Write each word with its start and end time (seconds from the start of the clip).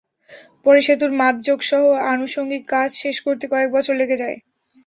পরে 0.65 0.79
সেতুর 0.81 1.11
মাপজোখসহ 1.19 1.83
আনুষঙ্গিক 2.13 2.63
কাজ 2.73 2.89
শেষ 3.03 3.17
করতে 3.25 3.45
কয়েক 3.51 3.69
বছর 3.75 3.93
লেগে 4.01 4.17
যায়। 4.21 4.37